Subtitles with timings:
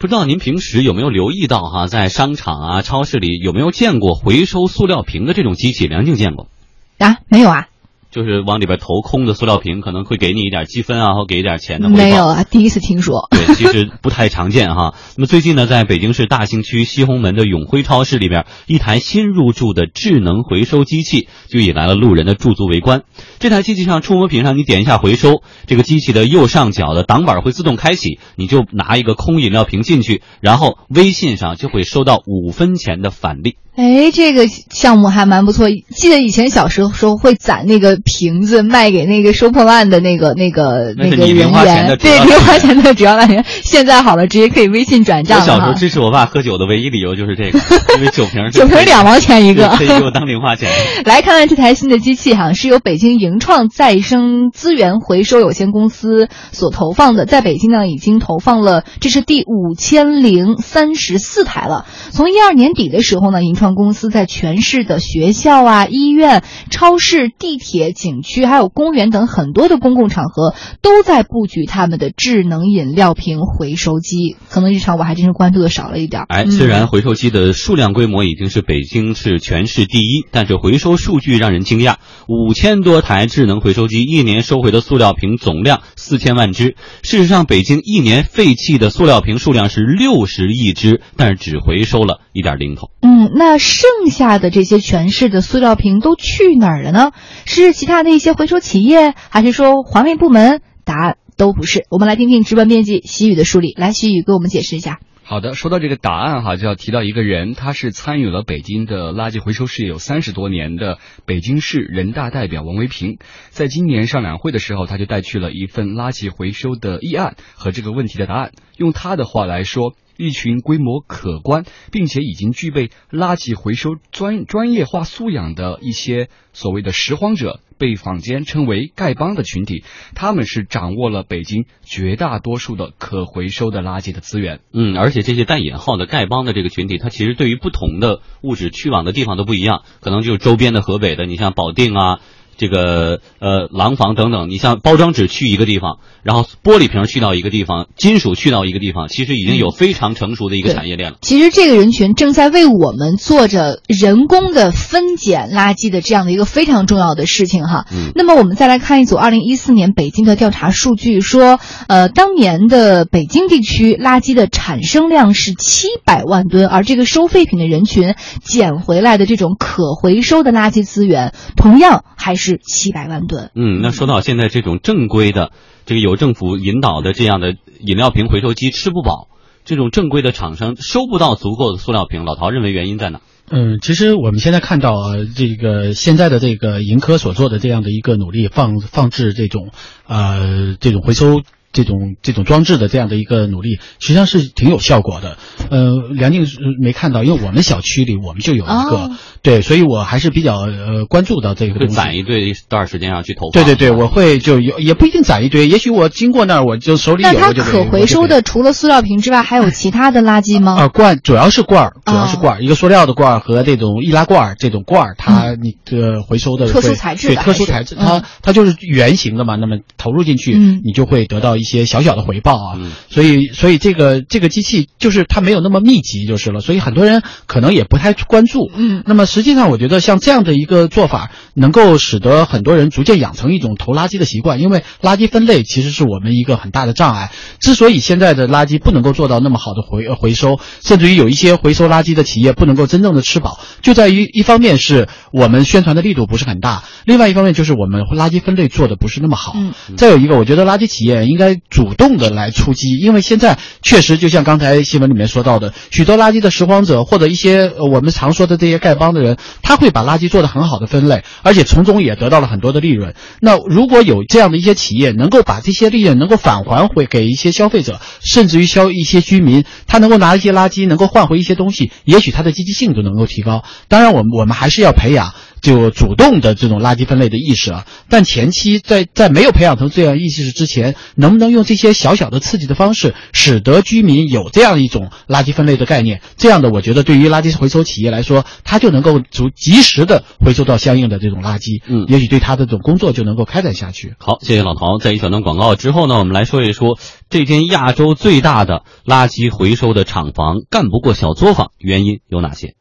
[0.00, 5.86] 不知道您平时有没有留意到哈，在商场啊、超市里有没有见过回收塑料瓶的这种机器？
[5.88, 6.48] 梁静见过
[6.96, 7.18] 啊？
[7.28, 7.68] 没有啊？
[8.10, 11.88] 就是往里边投空的塑料瓶，可能会给你一点积分啊，或给一点钱的。
[11.88, 13.28] 没有啊，第一次听说。
[13.30, 14.94] 对，其实不太常见哈。
[15.16, 23.02] 那么最近呢，在北京市大兴区西红门的永辉超市里边，一台新入驻的智能回收机器就引来了路人的驻足围观。
[23.38, 33.56] 这台机器上触摸屏上，你点一下回收，这个机器的右上角的挡板会自动开启，你就拿一个空饮料瓶进去，然后微信上就会收到五分钱的返利。
[33.80, 35.66] 哎，这个项目还蛮不错。
[35.88, 43.42] 记得以前小时候时候会攒那个瓶子卖给那个收破烂的那个那个那个人员，对，零花钱的主要来源。
[43.62, 45.40] 现在好了，直接可以微信转账。
[45.40, 47.58] 我小时候支持我爸喝酒的唯一理由就是这个，
[47.96, 50.68] 因为酒瓶酒瓶两毛钱一个，可以给我当零花钱。
[51.06, 61.86] 来看看这台新的机器哈，是由北京盈创再生资源回收有限公司所投放的，在北京呢已经投放了，这是第五千零三十四台了。
[62.10, 63.69] 从一二年底的时候呢，盈创。
[63.74, 74.36] 公司在全市的学校啊、医院、超市、地铁、景区，还有公园等很多的公共场合，都在布局他们的智能饮料瓶回收机。
[74.48, 76.24] 可能日常我还真是关注的少了一点。
[76.28, 86.74] 哎，虽然回收机的数量规模已经是北京市全市第一，但是回收数据让人惊讶：五千多台智能回收机，一年收回的塑料瓶总量四千万只。
[87.02, 92.90] 事实上，北京一年废弃的塑料瓶数量是六十亿只，但是只回收了一点零头。
[93.02, 93.59] 嗯，那。
[93.60, 97.12] 剩下的这些全市的塑料瓶都去哪儿了呢？
[97.44, 100.60] 是其他的一些回收企业，还是说环卫部门？
[100.84, 101.84] 答案都不是。
[101.90, 103.72] 我们来听听值班编辑习宇的梳理。
[103.76, 104.98] 来，习宇给我们解释一下。
[105.22, 113.18] 好的，说到这个答案哈，就要提到一个人，他是参与了北京的垃圾回收事业有三十多年的北京市人大代表王维平。
[113.50, 118.50] 在今年上两会的时候，他就带去了一份垃圾回收的议案和这个问题的答案。
[118.76, 119.94] 用他的话来说。
[120.20, 129.82] 一群规模可观，并且已经具备垃圾回收专专业化素养的一些所谓的拾荒者，被坊间称为“丐帮”的群体，
[130.14, 134.60] 他们是掌握了北京绝大多数的可回收的垃圾的资源。
[134.72, 142.20] 嗯，而且这些带引号的丐帮的这个群体，它其实对于不同的物质去往的地方都不一样，可能就周边的河北的，你像保定啊。
[142.60, 151.16] 这个呃，廊坊等等，你像包装纸去一个地方，然后玻璃瓶去到一个地方，金属去到一个地方，其实已经有非常成熟的一个产业链了。
[151.22, 157.86] 其实这个人群正在为我们做着人工的分拣垃圾的这样的一个非常重要的事情哈。
[157.90, 158.12] 嗯。
[158.14, 172.49] 那么我们再来看一组二零一四年北京的调查数据，说呃，当年的北京地区垃圾的产生量是七百万吨，而这个收废品的人群捡回来的这种可回收的垃圾资源，同样还是。
[172.50, 173.50] 是七百万吨。
[173.54, 175.52] 嗯，那说到现在这种正规的，
[175.86, 179.28] 这个有政府引导的这样的饮料瓶回收机吃不饱，
[179.64, 183.20] 这种正规的厂商收不到足够的塑料瓶，老陶认为原因在哪？
[183.50, 189.70] 嗯，其实我们现在看到啊，这个现在的这个盈科所做的这样的一个努力，放放置这种
[190.06, 191.42] 呃这种回收。
[191.72, 195.36] 这种这种装置的这样的一个努力，实际上是挺有效果的。
[195.70, 196.46] 呃，梁静
[196.80, 199.10] 没看到，因为我们小区里我们就有一个，
[199.42, 201.94] 对，所以我还是比较呃关注到这个东西。
[201.94, 203.52] 攒一堆一段时间要去投放？
[203.52, 207.32] 对对对，我会就有也不一定攒一堆，也许我经过那儿我就手里有。
[207.32, 210.74] 那它可回收的除了塑料瓶之外，还有其他的垃圾吗？
[210.76, 221.59] 啊，罐主要是罐儿，主要是罐儿，一个塑料的罐儿和这种易拉罐这种罐儿，它你的回收的特殊材质，对特殊材质，它它就是圆形的嘛，那么投入进去，你就会得到。
[221.60, 222.78] 一些小小的回报啊，
[223.10, 228.70] 所以所以这个这个机器就是它没有那么密集就是了，所以很多人可能也不太关注。
[228.74, 237.30] 嗯，那么实际上我觉得像这样的一个做法，能够使得很多人逐渐养成一种投垃圾的习惯，因为垃圾分类其实是我们一个很大的障碍。
[237.60, 249.52] 之所以现在的垃圾不能够做到那么好的回回收，甚至于有一些回收垃圾的企业不能够真正的吃饱，就在于一方面是我们宣传的力度不是很大，另外一方面就是我们垃圾分类做的不是那么好。
[249.56, 251.49] 嗯，再有一个，我觉得垃圾企业应该。
[251.54, 263.14] 主动的来出击，因为现在确实就像刚才新闻里面说到的，许多垃圾的拾荒者或者一些我们常说的这些丐帮的人，他会把垃圾做的很好的分类，而且从中也得到了很多的利润。
[263.40, 273.64] 那如果有这样的一些企业能够把这些利润能够返还回给一些消费者，甚至于消一些居民，他能够拿一些垃圾能够换回一些东西，也许他的积极性都能够提高。
[273.88, 277.86] 当然，我们我们还是要培养就主动的这种垃圾分类的意识啊。
[278.08, 286.20] 但前期在在没有培养成这样意识之前，能不能用这些小小的刺激的方式，使得居民有这样一种垃圾分类的概念？
[286.36, 294.14] 这样的，我觉得对于垃圾回收企业来说，它就能够足及时的回收到相应的这种垃圾，嗯也许对它的这种工作就能够开展下去。
[294.18, 294.98] 好，谢谢老陶。
[294.98, 296.98] 在一小段广告之后呢，我们来说一说
[297.28, 302.79] 这间亚洲最大的垃圾回收的厂房干不过小作坊，原因有哪些？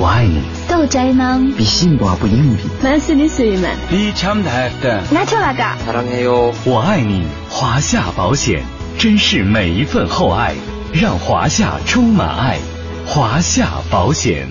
[0.00, 2.62] 我爱你，豆仔는比幸福不英比。
[2.80, 4.70] 말씀있으면 비참다
[5.10, 6.54] 나초라가 사랑해요。
[6.64, 8.62] 我爱你，华夏保险，
[8.96, 10.54] 珍视每一份厚爱，
[10.92, 12.58] 让华夏充满爱。
[13.06, 14.46] 华夏保险。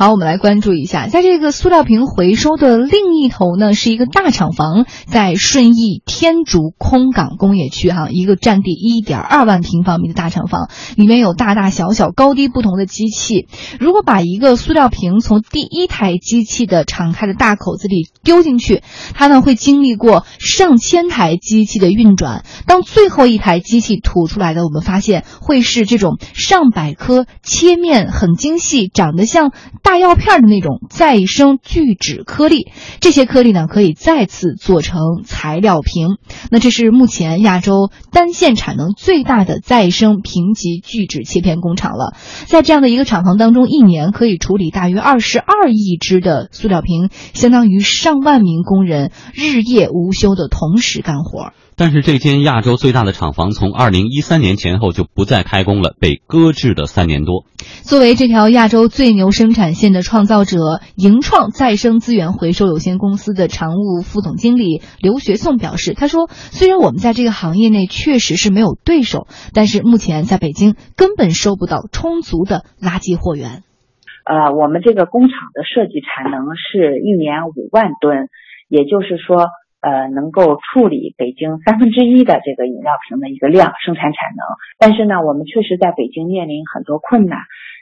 [0.00, 13.46] 好，我们来关注一下，在这个塑料瓶回收的另一头呢，是一个大厂房，在顺义天竺空港工业区哈，一个占地一点二万平方米的大厂房，里面有大大小小、高低不同的机器。
[13.78, 18.82] 如果把一个塑料瓶从第一台机器的敞开的大口子里丢进去，
[19.12, 29.52] 它呢会经历过上千台机器的运转，当最后一台机器吐出来的，我们发现会是这种上百颗切面很精细、长得像
[29.82, 32.70] 大大药片的那种再生聚酯颗粒。
[33.00, 36.10] 这些颗粒呢，可以再次做成材料瓶。
[36.48, 42.14] 那这是目前亚洲单线产能最大的再生瓶级聚酯切片工厂了。
[42.46, 51.52] 在这样的一个厂房当中，一年可以处理大约二十二亿只的塑料瓶，相当于上万名工人日夜无休的同时干活。
[51.80, 57.46] 但是这间亚洲最大的厂房从二零一三年前后就不再开工了，被搁置了三年多。
[57.84, 60.58] 作为这条亚洲最牛生产线的创造者，
[60.94, 73.62] 盈创再生资源回收有限公司的常务副总经理刘学颂表示：“他说，虽然我们在这个行业内确实是没有对手，但是目前在北京根本收不到充足的垃圾货源。
[74.26, 78.28] 呃，我们这个工厂的设计产能是一年五万吨，
[78.68, 79.48] 也就是说，
[79.80, 84.44] 呃，能够处理北京三分之一的这个饮料瓶的一个量生产产能。
[84.78, 87.38] 但是呢，我们确实在北京面临很多困难，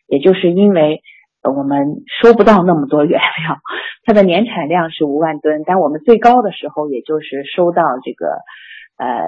[0.06, 1.02] 也就是因为
[1.42, 3.58] 我们收不到那么多原料，
[4.04, 8.26] 它的年产量是五万吨，但我们最高的时候也就是收到这个
[8.96, 9.24] 呃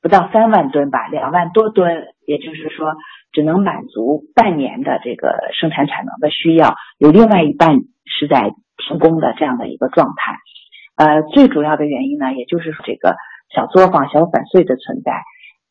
[0.00, 2.94] 不到三万吨吧，两万多吨，也就是说
[3.32, 7.76] 只能满足半年的这个生产产能的需要，有另外一半
[8.06, 8.50] 是在
[8.88, 10.36] 停工的这样的一个状态。
[11.02, 13.16] 呃，最主要的原因呢，也就是这个
[13.52, 15.10] 小作坊、小粉碎的存在。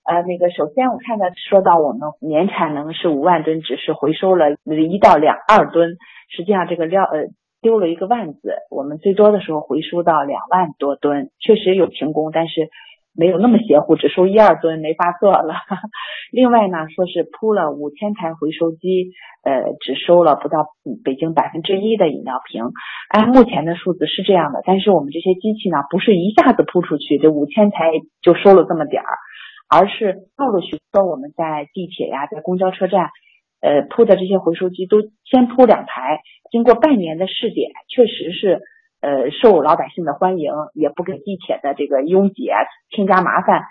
[0.04, 5.95] 呃，那个首先我看到说到我们年产能是五万吨，只是回收了一到两二吨，
[6.36, 7.28] 实际上这个料呃
[7.62, 12.68] 丢了一个万字，我们最多的时候回收到两万多吨，确实有停工，但是
[13.13, 15.56] 没有那么邪乎，只收一二吨没法做了。
[16.31, 19.12] 另外呢，说是铺了五千台回收机，
[19.44, 20.68] 呃，只收了不到
[21.04, 22.72] 北京百分之一的饮料瓶。
[23.10, 27.92] 按目前的数字是这样的，但是我们这些机器呢，不是一下子铺出去，这五千台
[28.22, 29.18] 就收了这么点儿，
[29.69, 33.10] 而是陆陆续续我们在地铁呀，在公交车站，
[33.60, 38.62] 呃，铺的这些回收机都先铺两台，经过半年的试点，确实是
[39.01, 42.50] 呃受老百姓的欢迎，也不给地铁的这个拥挤
[42.89, 43.63] 添加麻烦。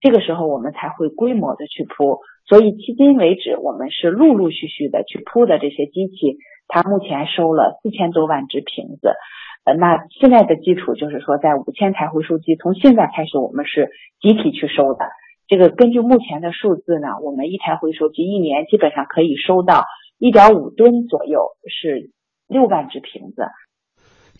[0.00, 9.14] 这个时候我们才会规模的去铺，所以迄今为止，我们是陆陆续续的去铺的这些机器，它目前收了四千多万只瓶子。
[9.64, 13.90] 呃，那现在的基础就是说，在五千台回收机，从现在开始我们是
[14.20, 15.06] 集体去收的。
[15.46, 19.84] 这个根据目前的数字呢，我们一台回收机一年基本上可以收到
[20.18, 22.10] 一点五吨左右，是
[22.48, 23.46] 六万只瓶子。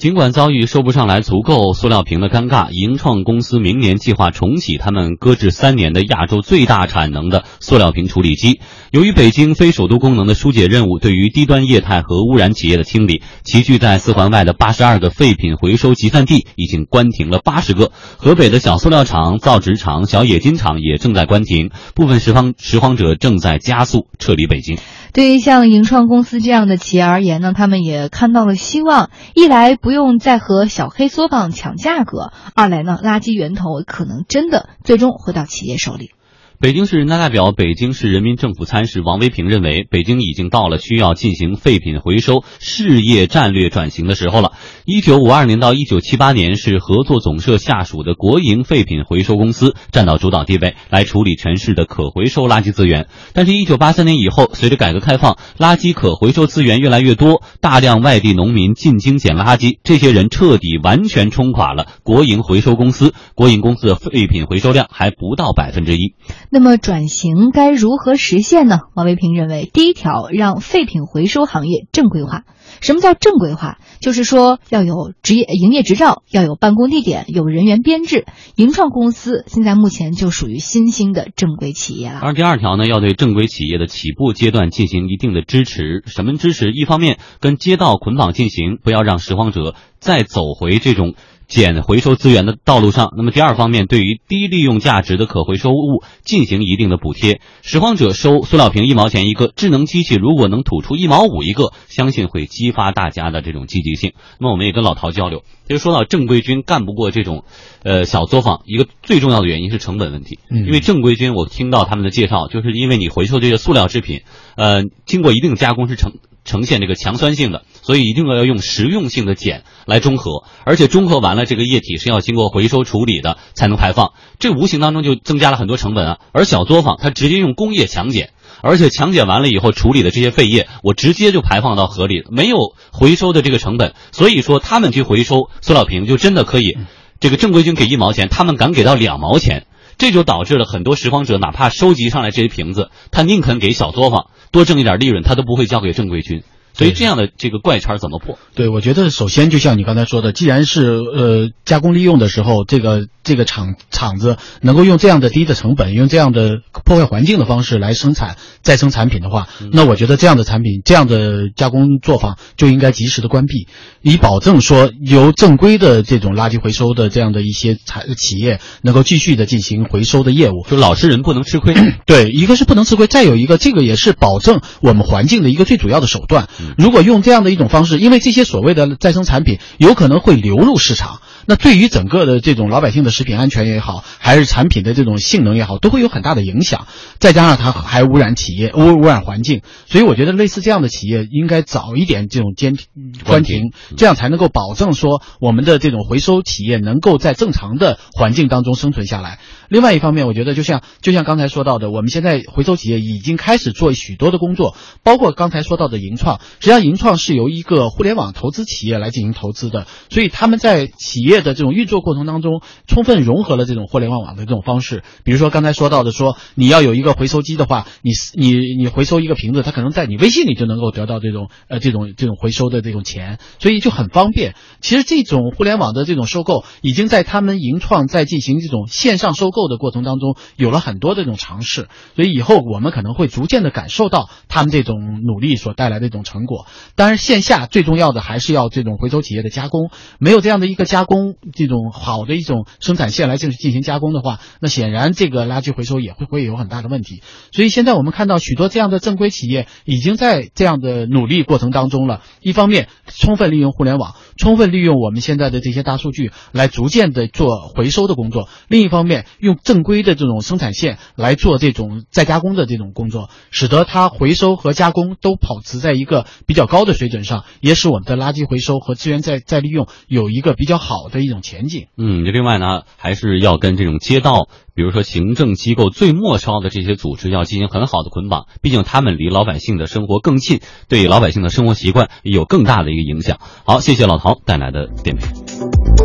[0.03, 8.59] 尽管遭遇收不上来足够塑料瓶的尴尬，盈创公司明年计划重启他们搁置三年的亚洲最大产能的塑料瓶处理机。
[8.91, 17.93] 由于北京非首都功能的疏解任务对于低端液态和污染企业的清理，其聚在四环外的八十二个废品回收集散地已经关停了八十个。
[18.17, 24.79] 河北的小塑料厂、造纸厂、小冶金厂也正在关停，部分拾荒拾荒者正在加速撤离北京。
[25.13, 29.11] 对于像盈创公司这样的企业而言呢，他们也看到了希望。
[29.35, 36.13] 一来不不用再和小黑作坊抢价格，二来呢，垃圾源头可能真的最终回到企业手里。
[36.63, 44.53] 北京市人大代表、北京市人民政府参事王维平认为，北京已经到了需要进行废品回收事业战略转型的时候了。
[44.85, 53.09] 一九五二年到一九七八年是合作总社下属的国营废品回收公司占到主导地位，来处理城市的可回收垃圾资源。
[53.33, 63.15] 但是，一九八三年以后，随着改革开放，垃圾可回收资源越来越多，大量外地农民进京捡垃圾，这些人彻底完全冲垮了国营回收公司。
[63.35, 66.15] 国营公司的废品回收量还不到百分之一。
[66.55, 68.81] 那么转型该如何实现呢？
[68.95, 72.45] 王维平认为，第一条，让废品回收行业正规化。
[72.83, 73.79] 什么叫正规化？
[74.03, 78.27] 就是说要有职业营业执照，要有办公地点，有人员编制。
[78.55, 82.21] 盈创公司现在目前就属于新兴的正规企业了。
[82.21, 86.03] 而第二条呢，要对正规企业的起步阶段进行一定的支持。
[86.05, 86.71] 什么支持？
[86.71, 91.15] 一方面跟街道捆绑进行，不要让拾荒者再走回这种。
[91.53, 97.43] 减回收资源的道路上，那么第二方面，对于低利用价值的可回收物进行一定的补贴。
[97.61, 104.15] 拾荒者收塑料瓶一毛钱一个，智能机器如果能吐出一毛五一个，相信会激发大家的这种积极性。
[104.41, 107.45] 那么我们也跟老陶交流，就说到正规军干不过这种，
[107.83, 110.39] 呃小作坊，一个最重要的原因是成本问题。
[110.49, 114.23] 因为正规军，我听到他们的介绍，就是因为你回收这些塑料制品，
[114.57, 116.15] 呃，经过一定加工是成。
[116.45, 126.19] 呈现这个强酸性的，所以一定要用实用性的碱来中和，而且中和完了这个液体是要经过回收处理的才能排放，这无形当中就增加了很多成本啊。
[126.33, 128.31] 而小作坊它直接用工业强碱，
[128.63, 132.57] 而且强碱完了以后处理的这些废液，我直接就排放到河里，没有
[132.91, 136.77] 回收的这个成本，所以说他们去回收塑料瓶就真的可以，
[137.21, 139.67] 这个正规军给一毛钱，他们敢给到两毛钱。
[139.99, 146.43] 这就导致了很多拾荒者，哪怕收集上来这些瓶子，他宁肯给小作坊多挣一点利润，他都不会交给正规军。
[146.75, 148.39] 所以这样的这个怪圈怎么破？
[148.55, 163.69] 对，我觉得首先就像你刚才说的，既然是呃加工利用的时候，这个这个厂厂子能够用这样的低的成本，用这样的破坏环境的方式来生产再生产品的话，那我觉得这样的产品、这样的加工作坊就应该及时的关闭，
[164.01, 170.67] 以保证说由正规的这种垃圾回收的这样的一些产企业能够继续的进行回收的业务。
[170.69, 171.75] 就老实人不能吃亏。
[172.07, 176.49] 对，一个是不能吃亏，再有一个这个也是保证我们环境的一个最主要的手段。
[176.77, 186.87] 如果用这样的一种方式，因为这些所谓的再生产品有可能会流入市场，那对于整个的这种老百姓的食品安全也好，还是产品的这种性能也好，都会有很大的影响。
[187.19, 192.77] 再加上它还污染企业、污污染环境，所以我觉得类似这样的企业应该早一点这种监
[193.25, 199.39] 关停，这样才能够保证说我们的这种回收企业能够在正常的环境当中生存下来。
[199.69, 206.41] 另外一方面，我觉得就像就像刚才说到的，我们现在回收企业已经开始做许多的工作，包括刚才说到的银创。
[206.61, 215.03] 实际上，银创是由一个互联网投资企业来进行投资的，所以他们在企业的这种运作过程当中，充分融合了这种互联网网的这种方式。
[215.25, 224.55] 比如说刚才说到的，说你要有一个回收机的话，你你你回收一个瓶子，它可能在你微信里就能够得到这种呃这种这种回收的这种钱，所以就很方便。
[224.81, 229.63] 其实这种互联网的这种收购，已经在他们银创在进行这种线上收购。
[229.63, 236.67] 的过程当中有了很多的这种尝试，所以以后我们可能会逐渐的感受到他们这种努力所带来的一种成果。
[236.95, 247.23] 当然，线下最重要的还是要这种回收企业的加工，没有这样的一个加工这种好的一种生产线来进进行加工的话，那显然这个垃圾回收也会会有很大的问题。
[247.53, 252.23] 所以现在我们看到许多这样的正规企业已经在这样的努力过程当中了。
[252.41, 271.87] 一方面，充分利用互联网，充分利用我们现在的这些大数据来逐渐的做回收的工作；另一方面，用正规的这种生产线来做这种再加工的这种工作，使得它回收和加工都保持在一个比较高的水准上，也使我们的垃圾回收和资源再再利用有一个比较好的一种前景。
[271.97, 283.39] 嗯，另外呢，还是要跟这种街道，比如说行政机构最末梢的这些组织要进行很好的捆绑，毕竟他们离老百姓的生活更近，对老百姓的生活习惯有更大的一个影响。
[283.65, 286.02] 好，谢谢老陶带来的点评。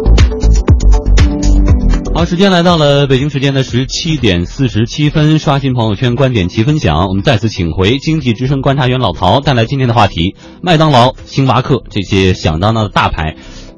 [2.17, 7.05] 好，时间来到了北京时间的十七点四十七分，刷新朋友圈观点齐分享。
[7.09, 13.35] 我们再次请回经济之声观察员老陶，带来今天的话题：麦当劳、星巴克这些响当当的大牌。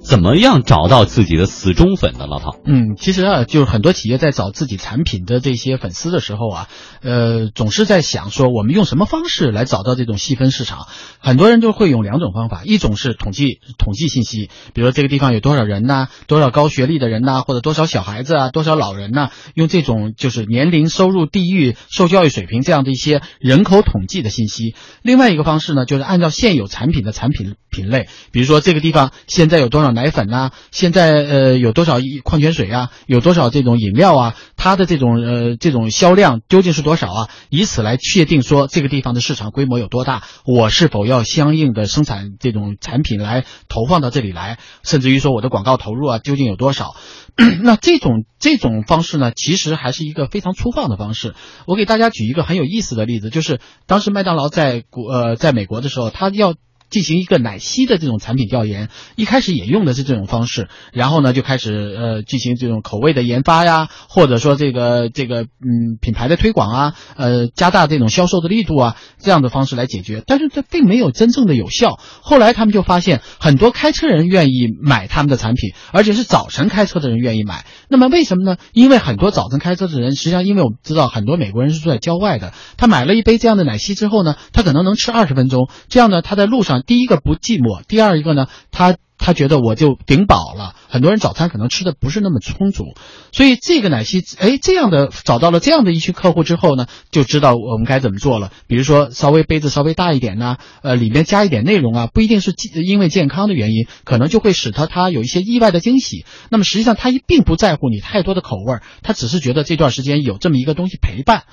[0.10, 2.26] 怎么样找到自己的死忠粉呢？
[2.26, 6.68] 老陶，嗯，其实啊，就是很多企业在找自己产品的这些粉丝的时候啊，
[7.04, 10.88] 呃，总是在想说，我们用什么方式来找到这种细分市场？
[11.20, 24.74] 很多人就会用两种方法，一种是统计统计信息，比如说这个地方有多少人呐，多少高学历的人呐，或者多少小孩子啊，多少老人呐，用这种就是年龄、收入、地域、受教育水平这样的一些人口统计的信息。
[25.04, 29.99] 另外一个方式呢，就是按照现有产品的产品品类，比如说这个地方现在有多少。
[30.00, 34.36] 奶粉呐，现在呃有多少矿泉水啊，有多少这种饮料啊？
[34.56, 37.30] 它的这种呃这种销量究竟是多少啊？
[37.50, 46.96] 以此来确定说这个地方的市场规模有多大，我是否要相应的生产这种产品来投放到这里来，甚至于说我的广告投入啊究竟有多少？
[47.64, 51.36] 那这种这种方式呢，其实还是一个非常粗放的方式。
[51.68, 56.56] 我给大家举一个很有意思的例子，就是当时麦当劳在国呃在美国的时候，他要。
[56.90, 72.00] 进行一个奶昔的这种产品调研，一开始也用的是这种方式，然后呢就开始呃进行这种口味的研发呀，或者说这个这个嗯品牌的推广啊，呃加大这种销售的力度啊，这样的方式来解决，但是这并没有真正的有效。
[72.22, 77.66] 后来他们就发现，很多开车人愿意买他们的产品，而且是早晨开车的人愿意买。
[77.88, 78.58] 那么为什么呢？
[78.74, 88.98] 因为很多早晨开车的人，实际上因为我们知道很多美国人是住在郊外的，他买了一杯这样的奶昔之后呢，他可能能吃二十分钟，这样呢他在路上第一个不寂寞，第二一个呢他。
[89.22, 92.86] 他觉得我就顶饱了，很多人早餐可能吃的不是那么充足，
[93.34, 98.50] 所以这个奶昔，哎，这样的找到了这样的一群客户之后呢，就知道我们该怎么做了。
[98.66, 102.56] 比如说，稍微杯子稍微大一点呢，呃，里面加一点内容啊，不一定是
[102.88, 106.26] 因为健康的原因，可能就会使得他有一些意外的惊喜。
[106.50, 111.44] 那么实际上他并不在乎你太多的口味，他只是觉得这段时间有这么一个东西陪伴。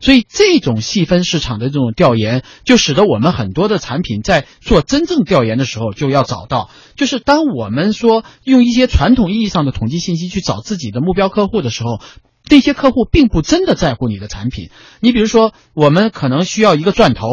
[0.00, 12.00] 所以这种细分市场的这种调研，就使得我们很多的产品在做真正调研的时候，就要找到，就是当我们说用一些传统意义上的统计信息去找自己的目标客户的时候，
[12.42, 14.68] 这些客户并不真的在乎你的产品。
[15.00, 17.26] 你比如说，我们可能需要一个钻头，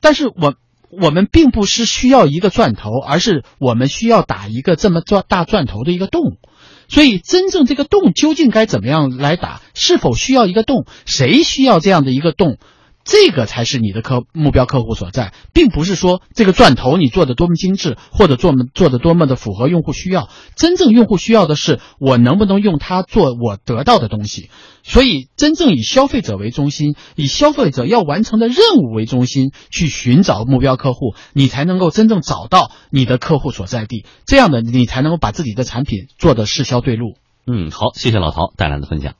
[0.00, 0.54] 但是我
[0.90, 6.38] 我们并不是需要一个钻头，而是我们需要打一个这么钻大钻头的一个洞。
[6.88, 9.60] 所以，真正这个洞究竟该怎么样来打？
[9.74, 10.86] 是否需要一个洞？
[11.04, 12.56] 谁需要这样的一个洞？
[13.08, 20.28] 这个才是你的客目标客户所在，并不是说这个钻头你做的多么精致，或者做做的多么的符合用户需要。
[20.56, 24.50] 真正用户需要的是我能不能用它做我得到的东西。
[24.82, 34.04] 所以，真正以消费者为中心，以消费者要完成的任务为中心去寻找目标客户，你才能够真正找到你的客户所在地。
[34.26, 37.14] 这样的，你才能够把自己的产品做的适销对路。
[37.46, 39.18] 嗯，好，谢谢老陶带来的分享。